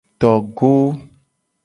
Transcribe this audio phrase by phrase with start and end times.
[0.19, 0.73] Togo.